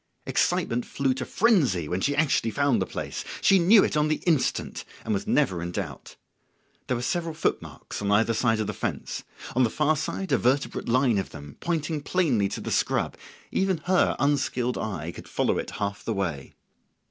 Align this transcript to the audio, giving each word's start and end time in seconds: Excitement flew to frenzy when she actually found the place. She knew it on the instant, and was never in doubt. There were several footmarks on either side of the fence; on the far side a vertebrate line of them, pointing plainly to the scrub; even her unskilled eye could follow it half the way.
Excitement 0.25 0.83
flew 0.83 1.13
to 1.13 1.25
frenzy 1.25 1.87
when 1.87 2.01
she 2.01 2.15
actually 2.15 2.49
found 2.49 2.81
the 2.81 2.87
place. 2.87 3.23
She 3.39 3.59
knew 3.59 3.83
it 3.83 3.95
on 3.95 4.07
the 4.07 4.15
instant, 4.25 4.83
and 5.05 5.13
was 5.13 5.27
never 5.27 5.61
in 5.61 5.71
doubt. 5.71 6.15
There 6.87 6.97
were 6.97 7.03
several 7.03 7.35
footmarks 7.35 8.01
on 8.01 8.09
either 8.09 8.33
side 8.33 8.59
of 8.59 8.65
the 8.65 8.73
fence; 8.73 9.23
on 9.55 9.63
the 9.63 9.69
far 9.69 9.95
side 9.95 10.31
a 10.31 10.39
vertebrate 10.39 10.89
line 10.89 11.19
of 11.19 11.29
them, 11.29 11.55
pointing 11.59 12.01
plainly 12.01 12.49
to 12.49 12.61
the 12.61 12.71
scrub; 12.71 13.15
even 13.51 13.77
her 13.85 14.15
unskilled 14.17 14.75
eye 14.79 15.11
could 15.11 15.27
follow 15.27 15.59
it 15.59 15.69
half 15.77 16.03
the 16.03 16.15
way. 16.15 16.55